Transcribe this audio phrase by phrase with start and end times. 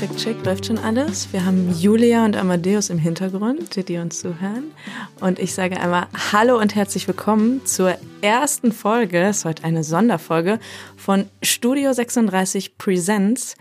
[0.00, 1.30] check, check, läuft schon alles.
[1.30, 4.72] Wir haben Julia und Amadeus im Hintergrund, die uns zuhören.
[5.20, 9.84] Und ich sage einmal Hallo und herzlich willkommen zur ersten Folge, es ist heute eine
[9.84, 10.58] Sonderfolge
[10.96, 13.56] von Studio 36 Presents.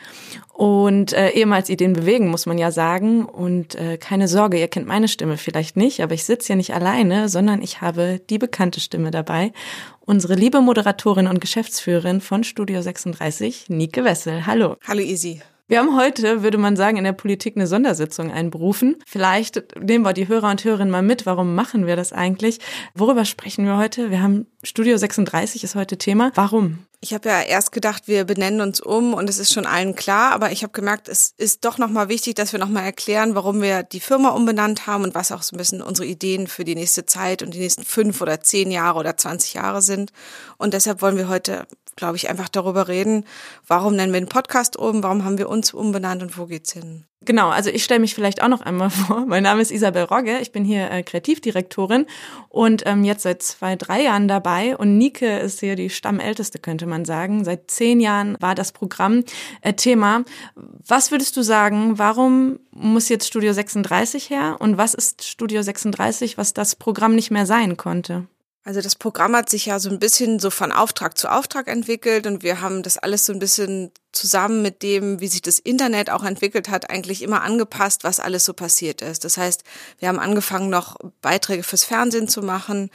[0.54, 3.26] Und äh, ehemals Ideen bewegen, muss man ja sagen.
[3.26, 6.74] Und äh, keine Sorge, ihr kennt meine Stimme vielleicht nicht, aber ich sitze hier nicht
[6.74, 9.52] alleine, sondern ich habe die bekannte Stimme dabei.
[10.00, 14.46] Unsere liebe Moderatorin und Geschäftsführerin von Studio 36, Nike Wessel.
[14.46, 14.78] Hallo.
[14.88, 15.42] Hallo Easy.
[15.70, 18.96] Wir haben heute, würde man sagen, in der Politik eine Sondersitzung einberufen.
[19.06, 21.28] Vielleicht nehmen wir die Hörer und Hörerinnen mal mit.
[21.28, 22.58] Warum machen wir das eigentlich?
[22.96, 24.10] Worüber sprechen wir heute?
[24.10, 26.32] Wir haben Studio 36 ist heute Thema.
[26.34, 26.80] Warum?
[27.02, 30.32] Ich habe ja erst gedacht, wir benennen uns um und es ist schon allen klar,
[30.32, 33.84] aber ich habe gemerkt, es ist doch nochmal wichtig, dass wir nochmal erklären, warum wir
[33.84, 37.06] die Firma umbenannt haben und was auch so ein bisschen unsere Ideen für die nächste
[37.06, 40.14] Zeit und die nächsten fünf oder zehn Jahre oder zwanzig Jahre sind.
[40.58, 41.68] Und deshalb wollen wir heute
[42.00, 43.26] glaube ich, einfach darüber reden,
[43.68, 47.06] warum nennen wir den Podcast um, warum haben wir uns umbenannt und wo geht's hin?
[47.22, 49.26] Genau, also ich stelle mich vielleicht auch noch einmal vor.
[49.26, 52.06] Mein Name ist Isabel Rogge, ich bin hier äh, Kreativdirektorin
[52.48, 54.78] und ähm, jetzt seit zwei, drei Jahren dabei.
[54.78, 57.44] Und Nike ist hier die Stammälteste, könnte man sagen.
[57.44, 59.24] Seit zehn Jahren war das Programm
[59.62, 60.24] äh, Thema.
[60.56, 66.38] Was würdest du sagen, warum muss jetzt Studio 36 her und was ist Studio 36,
[66.38, 68.28] was das Programm nicht mehr sein konnte?
[68.70, 72.28] Also das Programm hat sich ja so ein bisschen so von Auftrag zu Auftrag entwickelt
[72.28, 76.12] und wir haben das alles so ein bisschen zusammen mit dem, wie sich das Internet
[76.12, 79.26] auch entwickelt hat, eigentlich immer angepasst, was alles so passiert ist.
[79.26, 79.64] Das heißt,
[79.98, 82.92] wir haben angefangen, noch Beiträge fürs Fernsehen zu machen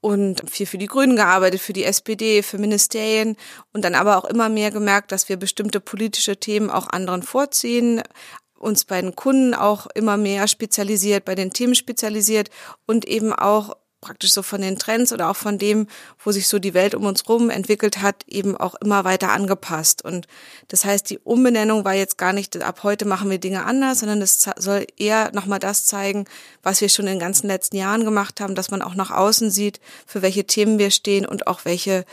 [0.00, 3.36] und viel für die Grünen gearbeitet, für die SPD, für Ministerien
[3.74, 8.02] und dann aber auch immer mehr gemerkt, dass wir bestimmte politische Themen auch anderen vorziehen,
[8.54, 12.48] uns bei den Kunden auch immer mehr spezialisiert, bei den Themen spezialisiert
[12.86, 15.88] und eben auch praktisch so von den Trends oder auch von dem,
[16.22, 20.04] wo sich so die Welt um uns rum entwickelt hat, eben auch immer weiter angepasst.
[20.04, 20.26] Und
[20.68, 24.20] das heißt, die Umbenennung war jetzt gar nicht, ab heute machen wir Dinge anders, sondern
[24.20, 26.26] das soll eher nochmal das zeigen,
[26.62, 29.50] was wir schon in den ganzen letzten Jahren gemacht haben, dass man auch nach außen
[29.50, 32.04] sieht, für welche Themen wir stehen und auch welche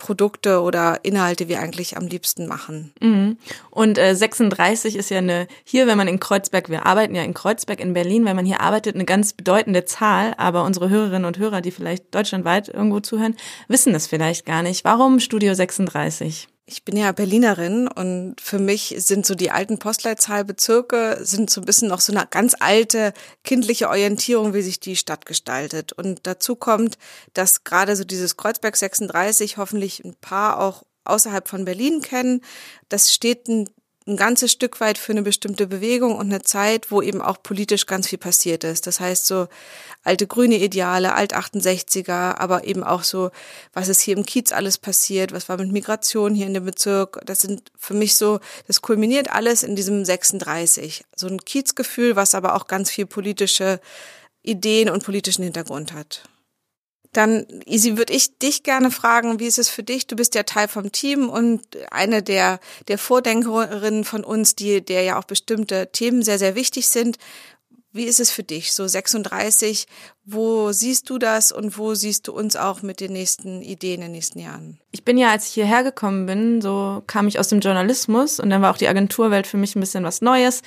[0.00, 2.92] Produkte oder Inhalte wir eigentlich am liebsten machen.
[3.00, 3.36] Mhm.
[3.70, 7.34] Und äh, 36 ist ja eine, hier, wenn man in Kreuzberg, wir arbeiten ja in
[7.34, 11.38] Kreuzberg in Berlin, wenn man hier arbeitet, eine ganz bedeutende Zahl, aber unsere Hörerinnen und
[11.38, 13.36] Hörer, die vielleicht deutschlandweit irgendwo zuhören,
[13.68, 14.84] wissen das vielleicht gar nicht.
[14.84, 16.48] Warum Studio 36?
[16.72, 21.64] Ich bin ja Berlinerin und für mich sind so die alten Postleitzahlbezirke sind so ein
[21.64, 25.92] bisschen noch so eine ganz alte kindliche Orientierung, wie sich die Stadt gestaltet.
[25.92, 26.96] Und dazu kommt,
[27.34, 32.40] dass gerade so dieses Kreuzberg 36 hoffentlich ein paar auch außerhalb von Berlin kennen.
[32.88, 33.68] Das steht ein
[34.06, 37.86] ein ganzes Stück weit für eine bestimmte Bewegung und eine Zeit, wo eben auch politisch
[37.86, 38.86] ganz viel passiert ist.
[38.86, 39.46] Das heißt so
[40.02, 43.30] alte grüne Ideale, alt 68er, aber eben auch so,
[43.74, 47.20] was ist hier im Kiez alles passiert, was war mit Migration hier in dem Bezirk.
[47.26, 51.04] Das sind für mich so, das kulminiert alles in diesem 36.
[51.14, 53.80] So ein Kiezgefühl, was aber auch ganz viel politische
[54.42, 56.22] Ideen und politischen Hintergrund hat.
[57.12, 60.06] Dann, Isi, würde ich dich gerne fragen, wie ist es für dich?
[60.06, 65.02] Du bist ja Teil vom Team und eine der, der Vordenkerinnen von uns, die, der
[65.02, 67.18] ja auch bestimmte Themen sehr, sehr wichtig sind.
[67.92, 68.72] Wie ist es für dich?
[68.72, 69.86] So 36,
[70.32, 74.00] wo siehst du das und wo siehst du uns auch mit den nächsten Ideen in
[74.02, 74.78] den nächsten Jahren?
[74.92, 78.50] Ich bin ja, als ich hierher gekommen bin, so kam ich aus dem Journalismus und
[78.50, 80.62] dann war auch die Agenturwelt für mich ein bisschen was Neues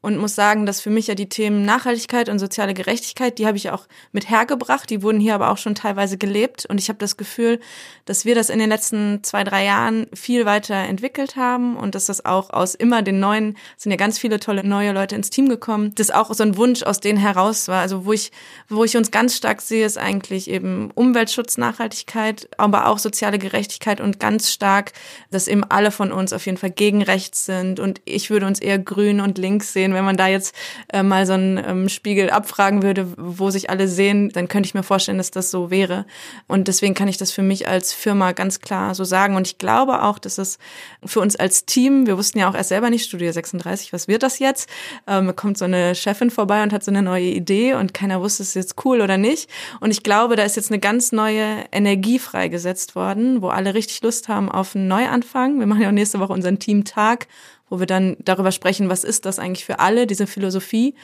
[0.00, 3.56] und muss sagen, dass für mich ja die Themen Nachhaltigkeit und soziale Gerechtigkeit, die habe
[3.56, 6.98] ich auch mit hergebracht, die wurden hier aber auch schon teilweise gelebt und ich habe
[6.98, 7.60] das Gefühl,
[8.04, 12.06] dass wir das in den letzten zwei, drei Jahren viel weiter entwickelt haben und dass
[12.06, 15.48] das auch aus immer den neuen, sind ja ganz viele tolle neue Leute ins Team
[15.48, 18.32] gekommen, das auch so ein Wunsch aus denen heraus war, also wo ich,
[18.68, 24.00] wo ich uns ganz stark sehe, ist eigentlich eben Umweltschutz, Nachhaltigkeit, aber auch soziale Gerechtigkeit
[24.00, 24.92] und ganz stark,
[25.30, 28.60] dass eben alle von uns auf jeden Fall gegen rechts sind und ich würde uns
[28.60, 29.94] eher grün und links sehen.
[29.94, 30.54] Wenn man da jetzt
[30.92, 34.74] äh, mal so einen ähm, Spiegel abfragen würde, wo sich alle sehen, dann könnte ich
[34.74, 36.06] mir vorstellen, dass das so wäre.
[36.46, 39.36] Und deswegen kann ich das für mich als Firma ganz klar so sagen.
[39.36, 40.58] Und ich glaube auch, dass es
[41.04, 44.22] für uns als Team, wir wussten ja auch erst selber nicht, Studio 36, was wird
[44.22, 44.68] das jetzt?
[45.06, 48.42] Ähm, kommt so eine Chefin vorbei und hat so eine neue Idee und keiner wusste,
[48.42, 49.48] ist es jetzt cool oder nicht.
[49.80, 54.02] Und ich glaube, da ist jetzt eine ganz neue Energie freigesetzt worden, wo alle richtig
[54.02, 55.58] Lust haben auf einen Neuanfang.
[55.58, 57.26] Wir machen ja auch nächste Woche unseren Teamtag,
[57.70, 60.94] wo wir dann darüber sprechen, was ist das eigentlich für alle, diese Philosophie.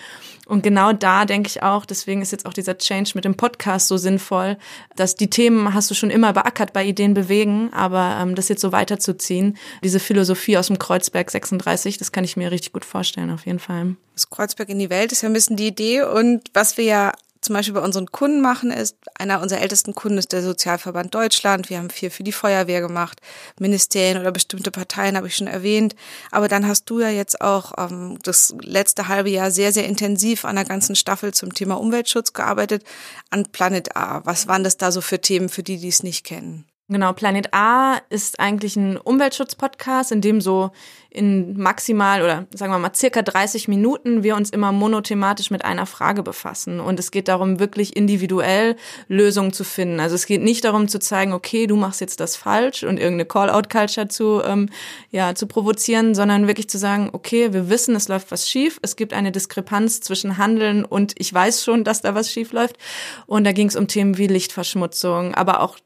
[0.46, 3.88] Und genau da denke ich auch, deswegen ist jetzt auch dieser Change mit dem Podcast
[3.88, 4.58] so sinnvoll,
[4.96, 8.60] dass die Themen hast du schon immer beackert bei Ideen bewegen, aber ähm, das jetzt
[8.60, 13.30] so weiterzuziehen, diese Philosophie aus dem Kreuzberg 36, das kann ich mir richtig gut vorstellen,
[13.30, 13.96] auf jeden Fall.
[14.14, 17.12] Das Kreuzberg in die Welt ist ja ein bisschen die Idee und was wir ja
[17.44, 21.68] zum Beispiel bei unseren Kunden machen, ist, einer unserer ältesten Kunden ist der Sozialverband Deutschland.
[21.68, 23.20] Wir haben viel für die Feuerwehr gemacht,
[23.60, 25.94] Ministerien oder bestimmte Parteien habe ich schon erwähnt.
[26.30, 30.44] Aber dann hast du ja jetzt auch ähm, das letzte halbe Jahr sehr, sehr intensiv
[30.44, 32.82] an der ganzen Staffel zum Thema Umweltschutz gearbeitet
[33.30, 34.22] an Planet A.
[34.24, 36.66] Was waren das da so für Themen für die, die es nicht kennen?
[36.90, 40.70] Genau, Planet A ist eigentlich ein Umweltschutz-Podcast, in dem so
[41.08, 45.86] in maximal oder sagen wir mal circa 30 Minuten wir uns immer monothematisch mit einer
[45.86, 46.80] Frage befassen.
[46.80, 48.76] Und es geht darum, wirklich individuell
[49.08, 49.98] Lösungen zu finden.
[49.98, 53.24] Also es geht nicht darum zu zeigen, okay, du machst jetzt das falsch und irgendeine
[53.24, 54.68] Call-out-Culture zu, ähm,
[55.10, 58.78] ja, zu provozieren, sondern wirklich zu sagen, okay, wir wissen, es läuft was schief.
[58.82, 62.76] Es gibt eine Diskrepanz zwischen Handeln und ich weiß schon, dass da was schief läuft.
[63.24, 65.78] Und da ging es um Themen wie Lichtverschmutzung, aber auch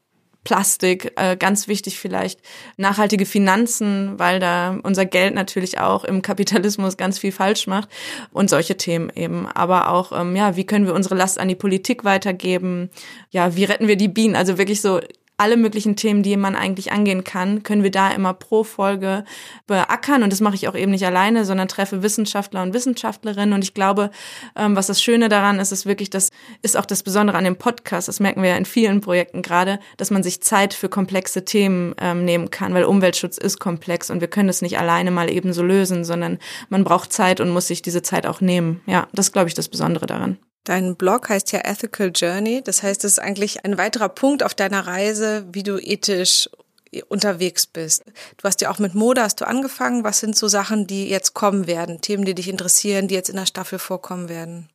[0.43, 2.39] Plastik, äh, ganz wichtig vielleicht
[2.77, 7.89] nachhaltige Finanzen, weil da unser Geld natürlich auch im Kapitalismus ganz viel falsch macht
[8.31, 9.47] und solche Themen eben.
[9.47, 12.89] Aber auch, ähm, ja, wie können wir unsere Last an die Politik weitergeben?
[13.31, 14.35] Ja, wie retten wir die Bienen?
[14.35, 15.01] Also wirklich so
[15.39, 19.23] alle möglichen Themen, die man eigentlich angehen kann, können wir da immer pro Folge
[19.67, 20.23] beackern.
[20.23, 23.53] Und das mache ich auch eben nicht alleine, sondern treffe Wissenschaftler und Wissenschaftlerinnen.
[23.53, 24.11] Und ich glaube,
[24.55, 26.29] ähm, was das Schöne daran ist, ist wirklich, das
[26.61, 28.07] ist auch das Besondere an dem Podcast.
[28.07, 31.95] Das merken wir ja in vielen Projekten gerade, dass man sich Zeit für komplexe Themen
[31.99, 35.53] ähm, nehmen kann, weil Umweltschutz ist komplex und wir können es nicht alleine mal eben
[35.53, 36.39] so lösen, sondern
[36.69, 38.81] man braucht Zeit und muss sich diese Zeit auch nehmen.
[38.85, 40.37] Ja, das ist, glaube ich, das Besondere daran.
[40.63, 42.61] Dein Blog heißt ja Ethical Journey.
[42.63, 46.49] Das heißt, es ist eigentlich ein weiterer Punkt auf deiner Reise, wie du ethisch
[47.07, 48.03] unterwegs bist.
[48.37, 50.03] Du hast ja auch mit Mode hast du angefangen.
[50.03, 52.01] Was sind so Sachen, die jetzt kommen werden?
[52.01, 54.69] Themen, die dich interessieren, die jetzt in der Staffel vorkommen werden?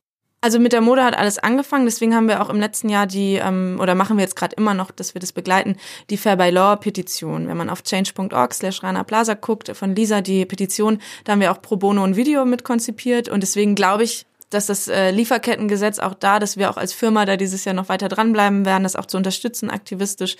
[0.45, 3.39] Also mit der Mode hat alles angefangen, deswegen haben wir auch im letzten Jahr die,
[3.43, 5.75] ähm, oder machen wir jetzt gerade immer noch, dass wir das begleiten,
[6.11, 7.47] die Fair by Law Petition.
[7.47, 11.51] Wenn man auf change.org slash Rana Plaza guckt, von Lisa die Petition, da haben wir
[11.51, 15.99] auch pro bono ein Video mit konzipiert und deswegen glaube ich, dass das äh, Lieferkettengesetz
[15.99, 18.95] auch da, dass wir auch als Firma da dieses Jahr noch weiter dranbleiben werden, das
[18.95, 20.35] auch zu unterstützen, aktivistisch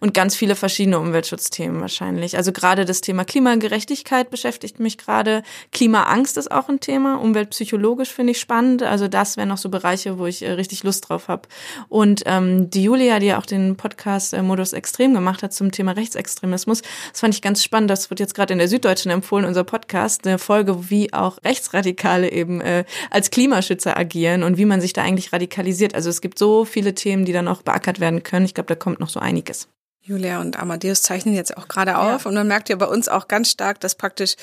[0.00, 2.36] und ganz viele verschiedene Umweltschutzthemen wahrscheinlich.
[2.36, 5.42] Also gerade das Thema Klimagerechtigkeit beschäftigt mich gerade.
[5.72, 7.20] Klimaangst ist auch ein Thema.
[7.20, 8.82] Umweltpsychologisch finde ich spannend.
[8.82, 11.42] Also das wären noch so Bereiche, wo ich äh, richtig Lust drauf habe.
[11.88, 15.70] Und ähm, die Julia, die ja auch den Podcast äh, Modus Extrem gemacht hat zum
[15.70, 16.82] Thema Rechtsextremismus,
[17.12, 17.90] das fand ich ganz spannend.
[17.90, 22.32] Das wird jetzt gerade in der Süddeutschen empfohlen, unser Podcast, eine Folge, wie auch Rechtsradikale
[22.32, 25.96] eben äh, als Klima Klimaschützer agieren und wie man sich da eigentlich radikalisiert.
[25.96, 28.44] Also es gibt so viele Themen, die da noch beackert werden können.
[28.44, 29.66] Ich glaube, da kommt noch so einiges.
[30.02, 32.28] Julia und Amadeus zeichnen jetzt auch gerade auf ja.
[32.28, 34.36] und man merkt ja bei uns auch ganz stark, dass praktisch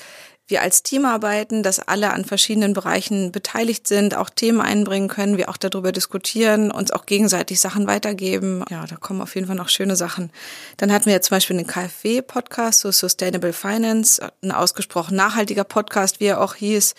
[0.46, 5.36] wir als Team arbeiten, dass alle an verschiedenen Bereichen beteiligt sind, auch Themen einbringen können,
[5.36, 8.64] wir auch darüber diskutieren, uns auch gegenseitig Sachen weitergeben.
[8.70, 10.30] Ja, da kommen auf jeden Fall noch schöne Sachen.
[10.78, 16.20] Dann hatten wir ja zum Beispiel den KfW-Podcast, so Sustainable Finance, ein ausgesprochen nachhaltiger Podcast,
[16.20, 16.94] wie er auch hieß,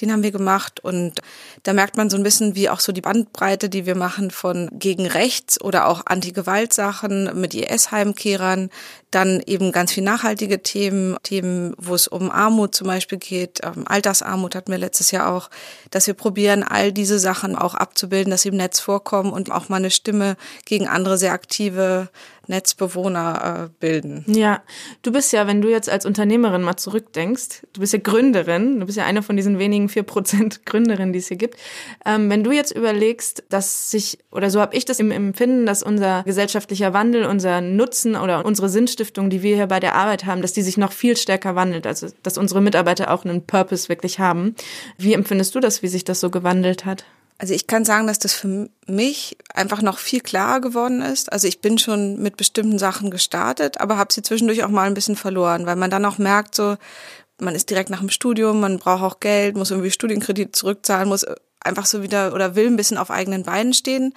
[0.00, 0.80] den haben wir gemacht.
[0.80, 1.20] Und
[1.62, 4.68] da merkt man so ein bisschen, wie auch so die Bandbreite, die wir machen von
[4.72, 8.70] gegen rechts oder auch Anti-Gewalt-Sachen mit IS-Heimkehrern,
[9.14, 13.84] dann eben ganz viel nachhaltige Themen, Themen, wo es um Armut zum Beispiel geht, ähm,
[13.86, 15.50] Altersarmut hatten wir letztes Jahr auch,
[15.90, 19.68] dass wir probieren, all diese Sachen auch abzubilden, dass sie im Netz vorkommen und auch
[19.68, 22.08] mal eine Stimme gegen andere sehr aktive
[22.48, 24.24] Netzbewohner äh, bilden.
[24.26, 24.62] Ja,
[25.02, 28.86] du bist ja, wenn du jetzt als Unternehmerin mal zurückdenkst, du bist ja Gründerin, du
[28.86, 31.56] bist ja eine von diesen wenigen vier Prozent Gründerinnen, die es hier gibt.
[32.04, 35.82] Ähm, wenn du jetzt überlegst, dass sich, oder so habe ich das im Empfinden, dass
[35.82, 40.42] unser gesellschaftlicher Wandel, unser Nutzen oder unsere Sinnstiftung, die wir hier bei der Arbeit haben,
[40.42, 44.18] dass die sich noch viel stärker wandelt, also dass unsere Mitarbeiter auch einen Purpose wirklich
[44.18, 44.54] haben.
[44.98, 47.04] Wie empfindest du das, wie sich das so gewandelt hat?
[47.38, 51.32] Also ich kann sagen, dass das für mich einfach noch viel klarer geworden ist.
[51.32, 54.94] Also ich bin schon mit bestimmten Sachen gestartet, aber habe sie zwischendurch auch mal ein
[54.94, 56.76] bisschen verloren, weil man dann auch merkt, so
[57.40, 61.26] man ist direkt nach dem Studium, man braucht auch Geld, muss irgendwie Studienkredit zurückzahlen, muss
[61.60, 64.14] einfach so wieder oder will ein bisschen auf eigenen Beinen stehen.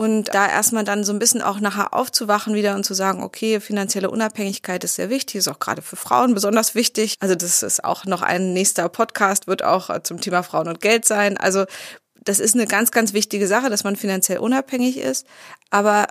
[0.00, 3.60] Und da erstmal dann so ein bisschen auch nachher aufzuwachen wieder und zu sagen, okay,
[3.60, 7.16] finanzielle Unabhängigkeit ist sehr wichtig, ist auch gerade für Frauen besonders wichtig.
[7.20, 11.04] Also das ist auch noch ein nächster Podcast, wird auch zum Thema Frauen und Geld
[11.04, 11.36] sein.
[11.36, 11.66] Also
[12.14, 15.26] das ist eine ganz, ganz wichtige Sache, dass man finanziell unabhängig ist.
[15.68, 16.06] Aber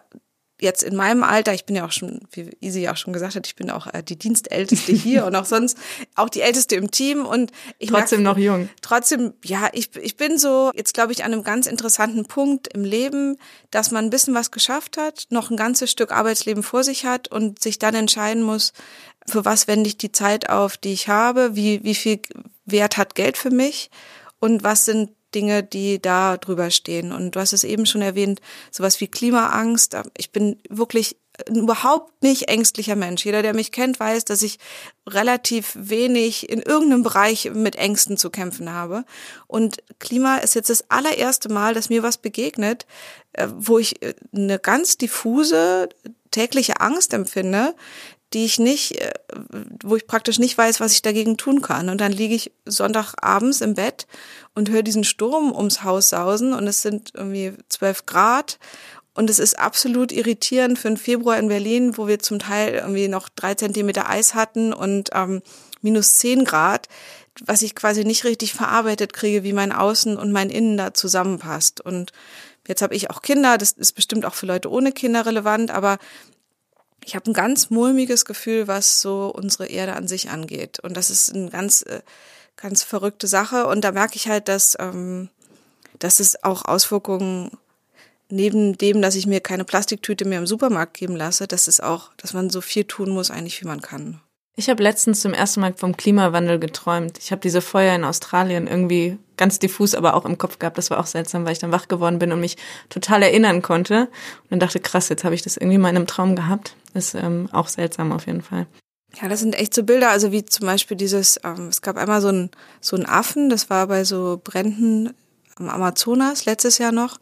[0.61, 3.35] jetzt in meinem Alter, ich bin ja auch schon, wie Isi ja auch schon gesagt
[3.35, 5.77] hat, ich bin auch äh, die Dienstälteste hier und auch sonst
[6.15, 8.69] auch die Älteste im Team und ich trotzdem merke, noch jung.
[8.81, 12.83] Trotzdem, ja, ich, ich bin so jetzt glaube ich an einem ganz interessanten Punkt im
[12.83, 13.37] Leben,
[13.71, 17.29] dass man ein bisschen was geschafft hat, noch ein ganzes Stück Arbeitsleben vor sich hat
[17.29, 18.73] und sich dann entscheiden muss,
[19.27, 22.19] für was wende ich die Zeit auf, die ich habe, wie, wie viel
[22.65, 23.89] Wert hat Geld für mich
[24.39, 27.11] und was sind Dinge, die da drüber stehen.
[27.11, 29.95] Und du hast es eben schon erwähnt, sowas wie Klimaangst.
[30.17, 31.17] Ich bin wirklich
[31.47, 33.25] überhaupt nicht ängstlicher Mensch.
[33.25, 34.59] Jeder, der mich kennt, weiß, dass ich
[35.07, 39.05] relativ wenig in irgendeinem Bereich mit Ängsten zu kämpfen habe.
[39.47, 42.85] Und Klima ist jetzt das allererste Mal, dass mir was begegnet,
[43.33, 45.89] äh, wo ich äh, eine ganz diffuse
[46.31, 47.75] tägliche Angst empfinde,
[48.33, 49.11] die ich nicht, äh,
[49.83, 51.89] wo ich praktisch nicht weiß, was ich dagegen tun kann.
[51.89, 54.07] Und dann liege ich Sonntagabends im Bett
[54.53, 58.59] und höre diesen Sturm ums Haus sausen und es sind irgendwie zwölf Grad
[59.19, 63.07] und es ist absolut irritierend für den Februar in Berlin, wo wir zum Teil irgendwie
[63.07, 65.41] noch drei Zentimeter Eis hatten und ähm,
[65.81, 66.87] minus zehn Grad,
[67.45, 71.81] was ich quasi nicht richtig verarbeitet kriege, wie mein Außen und mein Innen da zusammenpasst.
[71.81, 72.11] Und
[72.67, 75.97] jetzt habe ich auch Kinder, das ist bestimmt auch für Leute ohne Kinder relevant, aber
[77.05, 80.79] ich habe ein ganz mulmiges Gefühl, was so unsere Erde an sich angeht.
[80.79, 82.01] Und das ist eine ganz, äh,
[82.57, 83.67] ganz verrückte Sache.
[83.67, 85.29] Und da merke ich halt, dass, ähm,
[85.99, 87.51] dass es auch Auswirkungen
[88.29, 92.11] neben dem, dass ich mir keine Plastiktüte mehr im Supermarkt geben lasse, dass es auch,
[92.17, 94.21] dass man so viel tun muss, eigentlich wie man kann.
[94.59, 97.17] Ich habe letztens zum ersten Mal vom Klimawandel geträumt.
[97.17, 100.77] Ich habe diese Feuer in Australien irgendwie ganz diffus, aber auch im Kopf gehabt.
[100.77, 102.57] Das war auch seltsam, weil ich dann wach geworden bin und mich
[102.89, 104.01] total erinnern konnte.
[104.01, 106.75] Und dann dachte, krass, jetzt habe ich das irgendwie mal in einem Traum gehabt.
[106.93, 108.67] Ist ähm, auch seltsam auf jeden Fall.
[109.21, 112.19] Ja, das sind echt so Bilder, also wie zum Beispiel dieses, ähm, es gab einmal
[112.19, 112.51] so einen
[112.81, 115.13] so einen Affen, das war bei so Bränden
[115.55, 117.17] am Amazonas letztes Jahr noch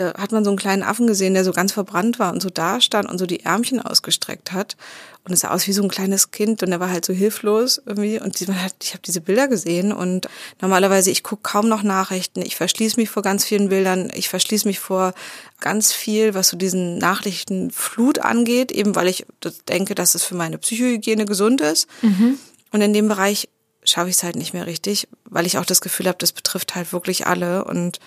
[0.00, 2.48] da hat man so einen kleinen Affen gesehen, der so ganz verbrannt war und so
[2.48, 4.76] da stand und so die Ärmchen ausgestreckt hat.
[5.24, 7.82] Und es sah aus wie so ein kleines Kind und er war halt so hilflos
[7.84, 8.18] irgendwie.
[8.18, 10.26] Und man hat, ich habe diese Bilder gesehen und
[10.62, 12.40] normalerweise, ich gucke kaum noch Nachrichten.
[12.40, 14.10] Ich verschließe mich vor ganz vielen Bildern.
[14.14, 15.12] Ich verschließe mich vor
[15.60, 19.26] ganz viel, was so diesen Nachrichtenflut angeht, eben weil ich
[19.68, 21.86] denke, dass es für meine Psychohygiene gesund ist.
[22.00, 22.38] Mhm.
[22.72, 23.50] Und in dem Bereich
[23.84, 26.74] schaffe ich es halt nicht mehr richtig, weil ich auch das Gefühl habe, das betrifft
[26.74, 27.98] halt wirklich alle und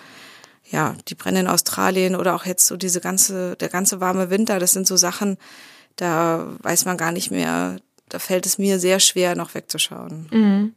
[0.70, 4.60] ja, die Brände in Australien oder auch jetzt so diese ganze, der ganze warme Winter,
[4.60, 5.38] das sind so Sachen,
[5.96, 7.78] da weiß man gar nicht mehr,
[8.10, 10.28] da fällt es mir sehr schwer, noch wegzuschauen.
[10.32, 10.76] Mhm.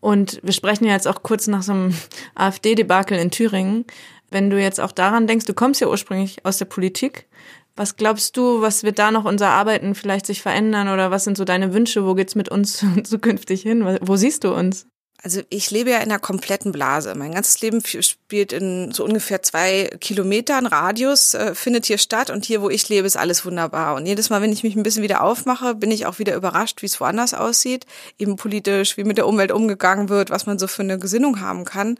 [0.00, 1.94] Und wir sprechen ja jetzt auch kurz nach so einem
[2.34, 3.84] AfD-Debakel in Thüringen.
[4.30, 7.26] Wenn du jetzt auch daran denkst, du kommst ja ursprünglich aus der Politik.
[7.74, 11.36] Was glaubst du, was wird da noch unser Arbeiten vielleicht sich verändern oder was sind
[11.36, 12.06] so deine Wünsche?
[12.06, 13.98] Wo geht's mit uns zukünftig hin?
[14.00, 14.86] Wo siehst du uns?
[15.22, 17.14] Also ich lebe ja in einer kompletten Blase.
[17.14, 22.44] Mein ganzes Leben spielt in so ungefähr zwei Kilometern Radius, äh, findet hier statt und
[22.44, 23.96] hier, wo ich lebe, ist alles wunderbar.
[23.96, 26.82] Und jedes Mal, wenn ich mich ein bisschen wieder aufmache, bin ich auch wieder überrascht,
[26.82, 27.86] wie es woanders aussieht,
[28.18, 31.64] eben politisch, wie mit der Umwelt umgegangen wird, was man so für eine Gesinnung haben
[31.64, 31.98] kann.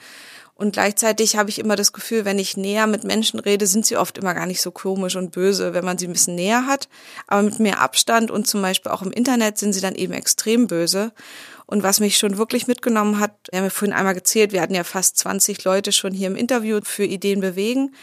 [0.59, 3.99] Und gleichzeitig habe ich immer das Gefühl, wenn ich näher mit Menschen rede, sind sie
[3.99, 6.89] oft immer gar nicht so komisch und böse, wenn man sie ein bisschen näher hat.
[7.27, 10.67] Aber mit mehr Abstand und zum Beispiel auch im Internet sind sie dann eben extrem
[10.67, 11.13] böse.
[11.67, 14.75] Und was mich schon wirklich mitgenommen hat, wir haben ja vorhin einmal gezählt, wir hatten
[14.75, 17.95] ja fast 20 Leute schon hier im Interview für Ideen bewegen.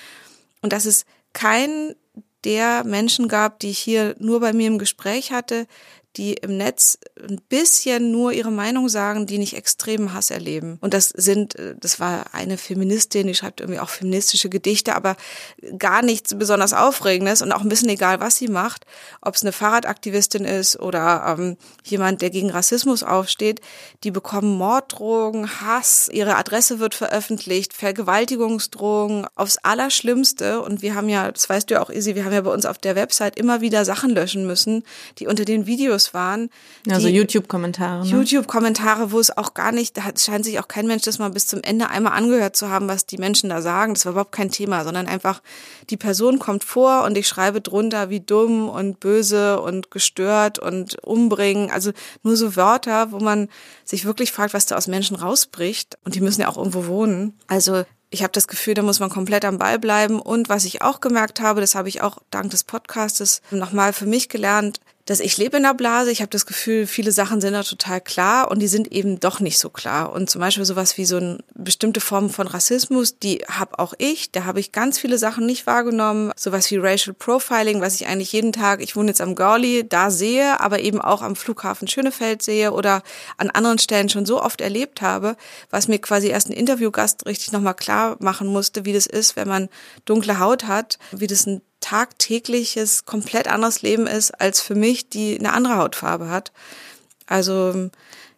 [0.61, 1.95] Und dass es kein
[2.43, 5.65] der Menschen gab, die ich hier nur bei mir im Gespräch hatte,
[6.17, 10.77] die im Netz ein bisschen nur ihre Meinung sagen, die nicht extremen Hass erleben.
[10.81, 15.15] Und das sind, äh, das war eine Feministin, die schreibt irgendwie auch feministische Gedichte, aber
[15.79, 18.85] gar nichts besonders Aufregendes und auch ein bisschen egal, was sie macht,
[19.21, 23.61] ob es eine Fahrradaktivistin ist oder ähm, jemand, der gegen Rassismus aufsteht,
[24.03, 30.61] die bekommen Morddrohungen, Hass, ihre Adresse wird veröffentlicht, Vergewaltigungsdrohungen aufs Allerschlimmste.
[30.61, 32.65] Und wir haben ja, das weißt du ja auch, Isi, wir haben ja bei uns
[32.65, 34.83] auf der Website immer wieder Sachen löschen müssen,
[35.17, 36.49] die unter den Videos Videos waren.
[36.89, 38.03] Also YouTube-Kommentare.
[38.03, 38.11] Ne?
[38.11, 41.47] YouTube-Kommentare, wo es auch gar nicht, da scheint sich auch kein Mensch das mal bis
[41.47, 43.93] zum Ende einmal angehört zu haben, was die Menschen da sagen.
[43.93, 45.41] Das war überhaupt kein Thema, sondern einfach,
[45.89, 51.01] die Person kommt vor und ich schreibe drunter, wie dumm und böse und gestört und
[51.03, 51.71] umbringen.
[51.71, 51.91] Also
[52.23, 53.49] nur so Wörter, wo man
[53.85, 55.97] sich wirklich fragt, was da aus Menschen rausbricht.
[56.03, 57.33] Und die müssen ja auch irgendwo wohnen.
[57.47, 57.83] Also
[58.13, 60.19] ich habe das Gefühl, da muss man komplett am Ball bleiben.
[60.21, 64.05] Und was ich auch gemerkt habe, das habe ich auch dank des Podcastes nochmal für
[64.05, 66.11] mich gelernt, dass ich lebe in der Blase.
[66.11, 69.39] Ich habe das Gefühl, viele Sachen sind da total klar und die sind eben doch
[69.39, 70.13] nicht so klar.
[70.13, 74.31] Und zum Beispiel sowas wie so eine bestimmte Form von Rassismus, die habe auch ich.
[74.31, 76.31] Da habe ich ganz viele Sachen nicht wahrgenommen.
[76.37, 80.09] Sowas wie Racial Profiling, was ich eigentlich jeden Tag, ich wohne jetzt am Görli, da
[80.09, 83.03] sehe, aber eben auch am Flughafen Schönefeld sehe oder
[83.37, 85.35] an anderen Stellen schon so oft erlebt habe,
[85.69, 89.49] was mir quasi erst ein Interviewgast richtig nochmal klar machen musste, wie das ist, wenn
[89.49, 89.69] man
[90.05, 95.37] dunkle Haut hat, wie das ein tagtägliches, komplett anderes Leben ist als für mich, die
[95.37, 96.53] eine andere Hautfarbe hat.
[97.27, 97.89] Also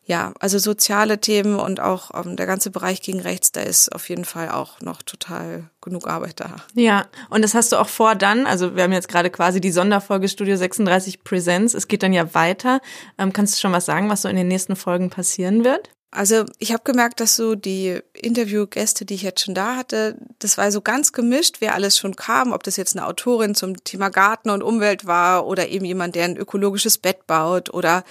[0.07, 3.93] ja, also soziale Themen und auch um, ähm, der ganze Bereich gegen rechts, da ist
[3.93, 6.57] auf jeden Fall auch noch total genug Arbeit da.
[6.75, 9.71] Ja, und das hast du auch vor dann, also wir haben jetzt gerade quasi die
[9.71, 12.81] Sonderfolge Studio 36 Presents, es geht dann ja weiter.
[13.17, 15.89] Ähm, kannst du schon was sagen, was so in den nächsten Folgen passieren wird?
[16.15, 20.57] Also ich habe gemerkt, dass so die Interviewgäste, die ich jetzt schon da hatte, das
[20.57, 24.09] war so ganz gemischt, wer alles schon kam, ob das jetzt eine Autorin zum Thema
[24.09, 28.05] Garten und Umwelt war oder eben jemand, der ein ökologisches Bett baut oder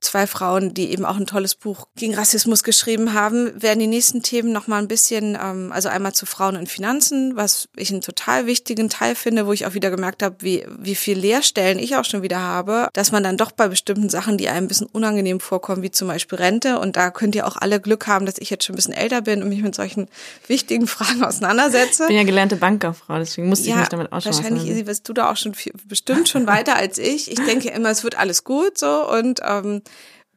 [0.00, 4.22] zwei Frauen, die eben auch ein tolles Buch gegen Rassismus geschrieben haben, werden die nächsten
[4.22, 8.00] Themen noch mal ein bisschen, ähm, also einmal zu Frauen und Finanzen, was ich einen
[8.00, 11.96] total wichtigen Teil finde, wo ich auch wieder gemerkt habe, wie, wie viel Leerstellen ich
[11.96, 14.86] auch schon wieder habe, dass man dann doch bei bestimmten Sachen, die einem ein bisschen
[14.86, 18.38] unangenehm vorkommen, wie zum Beispiel Rente, und da könnt ihr auch alle Glück haben, dass
[18.38, 20.08] ich jetzt schon ein bisschen älter bin und mich mit solchen
[20.46, 22.04] wichtigen Fragen auseinandersetze.
[22.04, 24.84] Ich bin ja gelernte Bankerfrau, deswegen musste ja, ich mich damit auch schon Wahrscheinlich, Isi,
[24.84, 27.30] bist du da auch schon viel, bestimmt schon weiter als ich.
[27.30, 29.82] Ich denke immer, es wird alles gut so und ähm,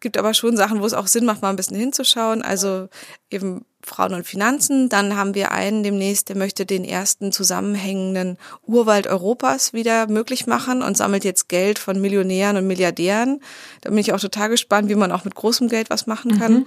[0.03, 2.43] gibt aber schon Sachen, wo es auch Sinn macht, mal ein bisschen hinzuschauen.
[2.43, 2.89] Also
[3.31, 4.89] eben Frauen und Finanzen.
[4.89, 10.83] Dann haben wir einen demnächst, der möchte den ersten zusammenhängenden Urwald Europas wieder möglich machen
[10.83, 13.41] und sammelt jetzt Geld von Millionären und Milliardären.
[13.81, 16.53] Da bin ich auch total gespannt, wie man auch mit großem Geld was machen kann.
[16.53, 16.65] Mhm.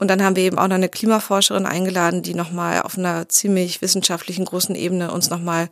[0.00, 3.82] Und dann haben wir eben auch noch eine Klimaforscherin eingeladen, die nochmal auf einer ziemlich
[3.82, 5.68] wissenschaftlichen großen Ebene uns nochmal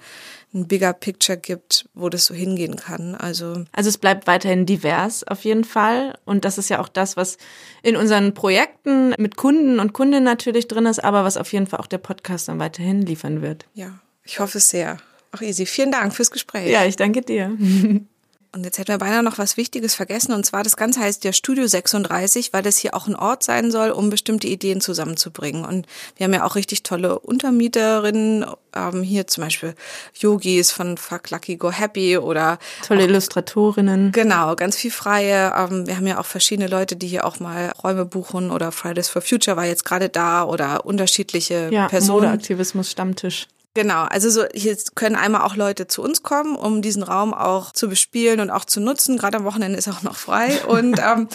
[0.52, 3.14] ein bigger Picture gibt, wo das so hingehen kann.
[3.14, 6.18] Also, also es bleibt weiterhin divers auf jeden Fall.
[6.26, 7.38] Und das ist ja auch das, was
[7.82, 11.80] in unseren Projekten mit Kunden und Kundinnen natürlich drin ist, aber was auf jeden Fall
[11.80, 13.64] auch der Podcast dann weiterhin liefern wird.
[13.72, 14.98] Ja, ich hoffe es sehr.
[15.32, 15.64] Auch easy.
[15.64, 16.70] Vielen Dank fürs Gespräch.
[16.70, 17.56] Ja, ich danke dir.
[18.52, 20.32] Und jetzt hätten wir beinahe noch was Wichtiges vergessen.
[20.32, 23.70] Und zwar, das Ganze heißt ja Studio 36, weil das hier auch ein Ort sein
[23.70, 25.66] soll, um bestimmte Ideen zusammenzubringen.
[25.66, 25.86] Und
[26.16, 29.74] wir haben ja auch richtig tolle Untermieterinnen, ähm, hier zum Beispiel
[30.14, 34.12] Yogis von Fuck Lucky Go Happy oder tolle auch, Illustratorinnen.
[34.12, 35.52] Genau, ganz viel freie.
[35.54, 39.10] Ähm, wir haben ja auch verschiedene Leute, die hier auch mal Räume buchen oder Fridays
[39.10, 42.22] for Future war jetzt gerade da oder unterschiedliche ja, Personen.
[42.22, 43.46] Modeaktivismus Stammtisch.
[43.78, 47.72] Genau, also so hier können einmal auch Leute zu uns kommen, um diesen Raum auch
[47.72, 49.16] zu bespielen und auch zu nutzen.
[49.16, 50.64] Gerade am Wochenende ist auch noch frei.
[50.66, 51.28] Und ähm,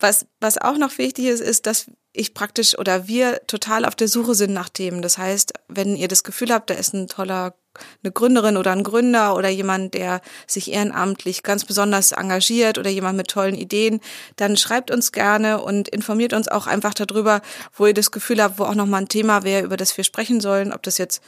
[0.00, 4.08] was, was auch noch wichtig ist, ist, dass ich praktisch oder wir total auf der
[4.08, 5.02] Suche sind nach Themen.
[5.02, 7.54] Das heißt, wenn ihr das Gefühl habt, da ist ein toller
[8.02, 13.16] eine Gründerin oder ein Gründer oder jemand, der sich ehrenamtlich ganz besonders engagiert oder jemand
[13.16, 14.00] mit tollen Ideen,
[14.34, 17.40] dann schreibt uns gerne und informiert uns auch einfach darüber,
[17.72, 20.40] wo ihr das Gefühl habt, wo auch nochmal ein Thema wäre, über das wir sprechen
[20.40, 21.22] sollen, ob das jetzt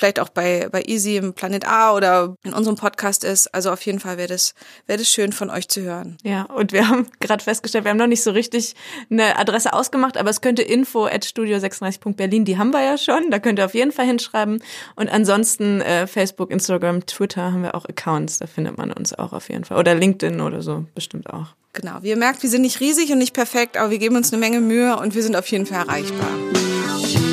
[0.00, 3.54] vielleicht auch bei, bei Easy im Planet A oder in unserem Podcast ist.
[3.54, 4.54] Also auf jeden Fall wäre das,
[4.86, 6.16] wäre das schön von euch zu hören.
[6.24, 8.74] Ja, und wir haben gerade festgestellt, wir haben noch nicht so richtig
[9.10, 13.38] eine Adresse ausgemacht, aber es könnte info at studio36.berlin, die haben wir ja schon, da
[13.38, 14.62] könnt ihr auf jeden Fall hinschreiben.
[14.96, 19.32] Und ansonsten äh, Facebook, Instagram, Twitter haben wir auch Accounts, da findet man uns auch
[19.32, 19.78] auf jeden Fall.
[19.78, 21.48] Oder LinkedIn oder so, bestimmt auch.
[21.72, 24.32] Genau, wie ihr merkt, wir sind nicht riesig und nicht perfekt, aber wir geben uns
[24.32, 27.29] eine Menge Mühe und wir sind auf jeden Fall erreichbar.